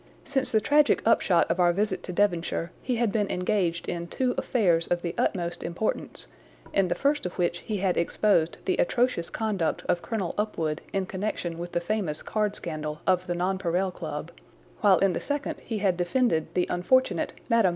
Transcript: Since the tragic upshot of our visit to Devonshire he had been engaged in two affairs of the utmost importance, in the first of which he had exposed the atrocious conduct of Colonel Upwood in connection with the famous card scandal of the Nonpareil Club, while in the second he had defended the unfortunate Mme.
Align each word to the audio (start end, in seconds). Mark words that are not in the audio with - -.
Since 0.25 0.51
the 0.51 0.59
tragic 0.61 1.03
upshot 1.05 1.45
of 1.51 1.59
our 1.59 1.71
visit 1.71 2.01
to 2.05 2.11
Devonshire 2.11 2.71
he 2.81 2.95
had 2.95 3.11
been 3.11 3.29
engaged 3.29 3.87
in 3.87 4.07
two 4.07 4.33
affairs 4.35 4.87
of 4.87 5.03
the 5.03 5.13
utmost 5.15 5.61
importance, 5.61 6.27
in 6.73 6.87
the 6.87 6.95
first 6.95 7.23
of 7.27 7.33
which 7.37 7.59
he 7.59 7.77
had 7.77 7.97
exposed 7.97 8.57
the 8.65 8.77
atrocious 8.77 9.29
conduct 9.29 9.83
of 9.87 10.01
Colonel 10.01 10.33
Upwood 10.39 10.79
in 10.91 11.05
connection 11.05 11.59
with 11.59 11.73
the 11.73 11.79
famous 11.79 12.23
card 12.23 12.55
scandal 12.55 12.99
of 13.05 13.27
the 13.27 13.35
Nonpareil 13.35 13.91
Club, 13.91 14.31
while 14.79 14.97
in 14.97 15.13
the 15.13 15.21
second 15.21 15.59
he 15.63 15.77
had 15.77 15.97
defended 15.97 16.51
the 16.55 16.65
unfortunate 16.67 17.33
Mme. 17.47 17.69